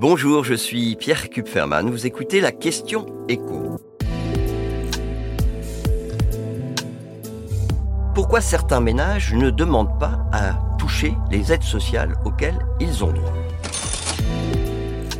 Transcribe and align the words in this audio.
Bonjour, 0.00 0.44
je 0.44 0.54
suis 0.54 0.96
Pierre 0.96 1.28
Kupferman. 1.28 1.90
Vous 1.90 2.06
écoutez 2.06 2.40
la 2.40 2.52
question 2.52 3.04
écho. 3.28 3.78
Pourquoi 8.14 8.40
certains 8.40 8.80
ménages 8.80 9.34
ne 9.34 9.50
demandent 9.50 9.98
pas 9.98 10.26
à 10.32 10.58
toucher 10.78 11.12
les 11.30 11.52
aides 11.52 11.64
sociales 11.64 12.14
auxquelles 12.24 12.58
ils 12.80 13.04
ont 13.04 13.12
droit? 13.12 13.34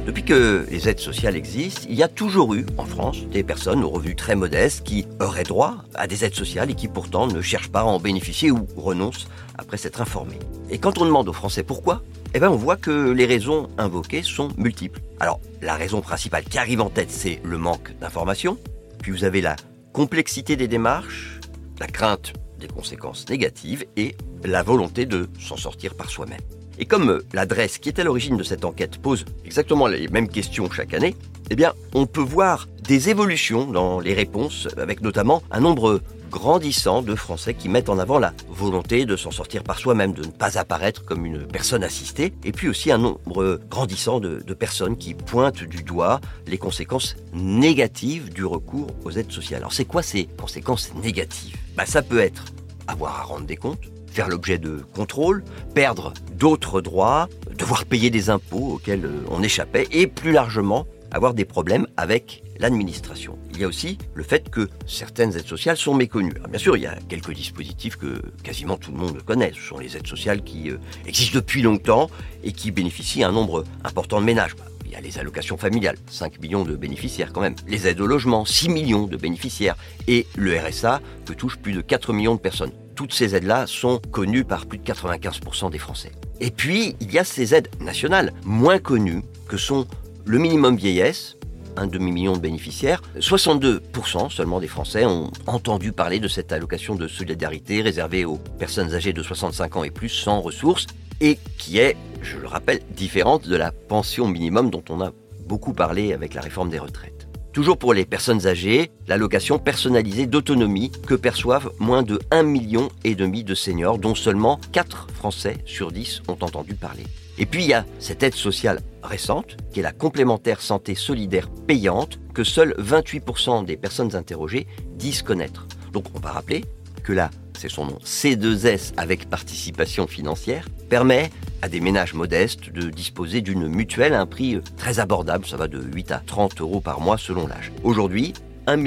Depuis 0.07 0.25
que 0.25 0.67
les 0.71 0.89
aides 0.89 0.99
sociales 0.99 1.37
existent, 1.37 1.83
il 1.87 1.97
y 1.97 2.03
a 2.03 2.09
toujours 2.09 2.55
eu 2.55 2.65
en 2.79 2.87
France 2.87 3.27
des 3.27 3.43
personnes 3.43 3.85
aux 3.85 3.91
revenus 3.91 4.17
très 4.17 4.35
modestes 4.35 4.83
qui 4.83 5.07
auraient 5.21 5.43
droit 5.43 5.75
à 5.95 6.07
des 6.07 6.25
aides 6.25 6.35
sociales 6.35 6.71
et 6.71 6.75
qui 6.75 6.89
pourtant 6.89 7.27
ne 7.27 7.43
cherchent 7.43 7.71
pas 7.71 7.81
à 7.81 7.85
en 7.85 8.01
bénéficier 8.01 8.51
ou 8.51 8.67
renoncent 8.79 9.29
après 9.59 9.77
s'être 9.77 10.01
informés. 10.01 10.39
Et 10.71 10.79
quand 10.79 10.97
on 10.97 11.05
demande 11.05 11.29
aux 11.29 11.35
Français 11.35 11.65
pourquoi, 11.65 12.03
eh 12.35 12.39
bien 12.39 12.51
on 12.51 12.57
voit 12.57 12.77
que 12.77 13.11
les 13.11 13.27
raisons 13.27 13.69
invoquées 13.79 14.23
sont 14.23 14.49
multiples. 14.57 15.01
Alors, 15.19 15.41
la 15.63 15.75
raison 15.75 16.01
principale 16.01 16.45
qui 16.45 16.59
arrive 16.59 16.81
en 16.81 16.91
tête, 16.91 17.11
c'est 17.11 17.41
le 17.45 17.59
manque 17.59 17.93
d'informations. 18.01 18.59
Puis 19.03 19.13
vous 19.13 19.25
avez 19.25 19.41
la 19.41 19.57
complexité 19.93 20.57
des 20.57 20.69
démarches, 20.69 21.41
la 21.79 21.87
crainte 21.87 22.33
des 22.59 22.69
conséquences 22.69 23.29
négatives 23.29 23.85
et 23.97 24.15
la 24.45 24.63
volonté 24.63 25.07
de 25.07 25.29
s'en 25.41 25.57
sortir 25.57 25.95
par 25.95 26.11
soi-même. 26.11 26.41
Et 26.79 26.87
comme 26.87 27.23
l'adresse 27.33 27.79
qui 27.79 27.89
est 27.89 27.99
à 27.99 28.05
l'origine 28.05 28.37
de 28.37 28.43
cette 28.43 28.65
enquête 28.65 28.99
pose 28.99 29.25
exactement 29.45 29.87
les 29.87 30.09
mêmes 30.09 30.29
questions 30.29 30.71
chaque 30.71 30.95
année, 30.95 31.17
eh 31.51 31.57
bien, 31.57 31.75
on 31.95 32.07
peut 32.07 32.21
voir 32.21 32.69
des 32.91 33.09
évolutions 33.09 33.67
dans 33.67 34.01
les 34.01 34.15
réponses, 34.15 34.67
avec 34.77 35.01
notamment 35.01 35.45
un 35.53 35.61
nombre 35.61 36.01
grandissant 36.29 37.03
de 37.03 37.15
Français 37.15 37.55
qui 37.55 37.69
mettent 37.69 37.89
en 37.89 38.01
avant 38.01 38.19
la 38.19 38.33
volonté 38.49 39.05
de 39.05 39.15
s'en 39.15 39.31
sortir 39.31 39.63
par 39.63 39.79
soi-même, 39.79 40.13
de 40.13 40.23
ne 40.23 40.33
pas 40.33 40.59
apparaître 40.59 41.05
comme 41.05 41.25
une 41.25 41.47
personne 41.47 41.85
assistée, 41.85 42.33
et 42.43 42.51
puis 42.51 42.69
aussi 42.69 42.91
un 42.91 42.99
nombre 42.99 43.61
grandissant 43.71 44.19
de, 44.19 44.43
personnes 44.55 44.97
qui 44.97 45.15
pointent 45.15 45.63
du 45.63 45.85
doigt 45.85 46.21
les 46.49 46.59
conséquences 46.59 47.15
négatives 47.33 48.33
du 48.35 48.45
recours 48.45 48.89
aux 49.05 49.13
aides 49.13 49.31
sociales. 49.31 49.61
Alors 49.61 49.73
c'est 49.73 49.85
quoi 49.85 50.03
ces 50.03 50.25
conséquences 50.25 50.93
négatives? 51.01 51.57
Bah, 51.77 51.87
Ça 51.87 52.03
peut 52.03 52.19
être 52.19 52.47
avoir 52.89 53.21
à 53.21 53.23
rendre 53.23 53.47
des 53.47 53.57
comptes, 53.57 53.85
faire 54.11 54.29
l'objet 54.29 54.59
de 54.59 54.83
contrôles, 54.97 55.45
perdre 55.77 56.13
d'autres 56.33 56.81
droits, 56.81 57.29
devoir 57.57 57.85
payer 57.85 58.11
des 58.11 58.31
impôts 58.31 58.73
auxquels 58.75 59.09
on 59.31 59.45
échappait 59.45 59.87
et 59.93 60.09
plus 60.09 60.33
largement 60.33 60.89
avoir 61.11 61.35
des 61.35 61.45
problèmes 61.45 61.87
avec 61.97 62.43
l'administration. 62.59 63.39
Il 63.53 63.61
y 63.61 63.65
a 63.65 63.67
aussi 63.67 63.99
le 64.15 64.23
fait 64.23 64.51
que 64.51 64.69
certaines 64.87 65.37
aides 65.37 65.47
sociales 65.47 65.77
sont 65.77 65.95
méconnues. 65.95 66.35
bien 66.49 66.59
sûr, 66.59 66.77
il 66.77 66.83
y 66.83 66.87
a 66.87 66.97
quelques 67.09 67.33
dispositifs 67.33 67.97
que 67.97 68.21
quasiment 68.43 68.77
tout 68.77 68.93
le 68.93 68.99
monde 68.99 69.23
connaît. 69.23 69.53
Ce 69.55 69.61
sont 69.61 69.79
les 69.79 69.97
aides 69.97 70.07
sociales 70.07 70.43
qui 70.43 70.71
euh, 70.71 70.79
existent 71.07 71.39
depuis 71.39 71.63
longtemps 71.63 72.11
et 72.45 72.53
qui 72.53 72.71
bénéficient 72.71 73.25
à 73.25 73.29
un 73.29 73.33
nombre 73.33 73.65
important 73.85 74.21
de 74.21 74.27
ménages. 74.27 74.55
Il 74.85 74.93
y 74.93 74.97
a 74.97 75.01
les 75.01 75.19
allocations 75.19 75.57
familiales, 75.57 75.97
5 76.11 76.41
millions 76.41 76.65
de 76.65 76.75
bénéficiaires 76.75 77.33
quand 77.33 77.41
même. 77.41 77.55
Les 77.69 77.87
aides 77.87 78.01
au 78.01 78.07
logement, 78.07 78.45
6 78.45 78.69
millions 78.71 79.07
de 79.07 79.17
bénéficiaires. 79.17 79.77
Et 80.09 80.27
le 80.37 80.59
RSA, 80.59 81.01
que 81.27 81.33
touche 81.33 81.57
plus 81.57 81.73
de 81.73 81.81
4 81.81 82.13
millions 82.13 82.35
de 82.35 82.41
personnes 82.41 82.73
toutes 83.01 83.15
ces 83.15 83.35
aides-là 83.35 83.67
sont 83.67 83.99
connues 84.11 84.45
par 84.45 84.67
plus 84.67 84.77
de 84.77 84.85
95% 84.85 85.71
des 85.71 85.79
Français. 85.79 86.13
Et 86.39 86.51
puis, 86.51 86.97
il 87.01 87.11
y 87.11 87.19
a 87.19 87.25
ces 87.25 87.55
aides 87.55 87.71
nationales, 87.81 88.35
moins 88.45 88.79
connues, 88.79 89.23
que 89.49 89.57
sont 89.57 89.87
le 90.25 90.39
minimum 90.39 90.77
vieillesse, 90.77 91.37
un 91.77 91.87
demi-million 91.87 92.35
de 92.35 92.41
bénéficiaires. 92.41 93.03
62% 93.19 94.31
seulement 94.31 94.61
des 94.61 94.69
Français 94.69 95.05
ont 95.07 95.31
entendu 95.47 95.93
parler 95.93 96.19
de 96.19 96.29
cette 96.29 96.53
allocation 96.53 96.95
de 96.95 97.09
solidarité 97.09 97.83
réservée 97.83 98.25
aux 98.25 98.39
personnes 98.59 98.95
âgées 98.95 99.13
de 99.13 99.23
65 99.23 99.77
ans 99.77 99.85
et 99.85 99.91
plus 99.91 100.09
sans 100.09 100.41
ressources, 100.41 100.87
et 101.21 101.39
qui 101.59 101.79
est, 101.79 101.97
je 102.23 102.39
le 102.39 102.47
rappelle, 102.47 102.81
différente 102.97 103.47
de 103.47 103.57
la 103.57 103.73
pension 103.73 104.27
minimum 104.27 104.71
dont 104.71 104.85
on 104.89 105.01
a 105.01 105.13
beaucoup 105.47 105.73
parlé 105.73 106.13
avec 106.13 106.35
la 106.35 106.41
réforme 106.41 106.71
des 106.71 106.79
retraites. 106.79 107.20
Toujours 107.53 107.79
pour 107.79 107.95
les 107.95 108.05
personnes 108.05 108.47
âgées, 108.47 108.93
l'allocation 109.09 109.59
personnalisée 109.59 110.27
d'autonomie 110.27 110.93
que 111.07 111.15
perçoivent 111.15 111.73
moins 111.81 112.05
de 112.05 112.21
1,5 112.31 112.43
million 112.45 112.89
de 113.05 113.55
seniors, 113.55 113.99
dont 113.99 114.15
seulement 114.15 114.61
4 114.71 115.09
Français 115.15 115.57
sur 115.67 115.91
10 115.91 116.23
ont 116.29 116.39
entendu 116.41 116.75
parler. 116.75 117.03
Et 117.39 117.47
puis 117.47 117.65
il 117.65 117.71
y 117.71 117.75
a 117.75 117.85
cette 117.99 118.23
aide 118.23 118.35
sociale 118.35 118.81
récente, 119.03 119.57
qui 119.73 119.81
est 119.81 119.83
la 119.83 119.93
complémentaire 119.93 120.61
santé 120.61 120.95
solidaire 120.95 121.49
payante, 121.67 122.21
que 122.35 122.45
seuls 122.45 122.75
28% 122.79 123.65
des 123.65 123.77
personnes 123.77 124.15
interrogées 124.15 124.69
disent 124.95 125.23
connaître. 125.23 125.67
Donc 125.93 126.05
on 126.15 126.21
va 126.21 126.31
rappeler 126.31 126.65
que 127.03 127.13
là, 127.13 127.31
c'est 127.59 127.69
son 127.69 127.87
nom, 127.87 127.99
C2S 128.05 128.93
avec 128.97 129.29
participation 129.29 130.07
financière, 130.07 130.69
permet 130.89 131.31
à 131.63 131.69
des 131.69 131.81
ménages 131.81 132.15
modestes 132.15 132.73
de 132.73 132.91
disposer 132.91 133.41
d'une 133.41 133.69
mutuelle 133.69 134.15
à 134.15 134.21
un 134.21 134.27
prix 134.27 134.57
euh, 134.57 134.63
très 134.77 135.01
abordable, 135.01 135.47
ça 135.47 135.57
va 135.57 135.69
de 135.69 135.81
8 135.81 136.13
à 136.13 136.23
30 136.25 136.61
euros 136.61 136.81
par 136.81 137.01
mois 137.01 137.19
selon 137.19 137.47
l'âge. 137.47 137.73
Aujourd'hui, 137.85 138.33
1 138.67 138.79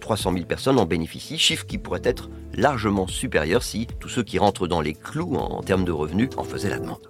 300 0.00 0.32
000 0.32 0.44
personnes 0.46 0.78
en 0.78 0.86
bénéficient, 0.86 1.38
chiffre 1.38 1.66
qui 1.66 1.78
pourrait 1.78 2.00
être 2.04 2.30
largement 2.54 3.06
supérieur 3.06 3.62
si 3.62 3.86
tous 4.00 4.08
ceux 4.08 4.22
qui 4.22 4.38
rentrent 4.38 4.66
dans 4.66 4.80
les 4.80 4.94
clous 4.94 5.36
en 5.36 5.62
termes 5.62 5.84
de 5.84 5.92
revenus 5.92 6.30
en 6.36 6.44
faisaient 6.44 6.70
la 6.70 6.78
demande. 6.78 7.08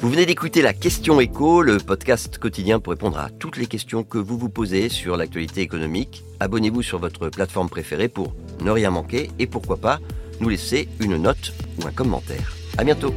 Vous 0.00 0.10
venez 0.10 0.26
d'écouter 0.26 0.62
la 0.62 0.72
Question 0.72 1.20
Écho, 1.20 1.60
le 1.60 1.78
podcast 1.78 2.38
quotidien 2.38 2.78
pour 2.78 2.92
répondre 2.92 3.18
à 3.18 3.30
toutes 3.30 3.56
les 3.56 3.66
questions 3.66 4.04
que 4.04 4.16
vous 4.16 4.38
vous 4.38 4.48
posez 4.48 4.88
sur 4.88 5.16
l'actualité 5.16 5.60
économique. 5.60 6.22
Abonnez-vous 6.38 6.82
sur 6.82 7.00
votre 7.00 7.28
plateforme 7.30 7.68
préférée 7.68 8.08
pour 8.08 8.32
ne 8.60 8.70
rien 8.70 8.90
manquer 8.90 9.28
et 9.40 9.48
pourquoi 9.48 9.76
pas 9.76 9.98
nous 10.40 10.48
laisser 10.48 10.88
une 11.00 11.16
note 11.16 11.52
ou 11.78 11.86
un 11.86 11.92
commentaire. 11.92 12.56
À 12.76 12.84
bientôt. 12.84 13.14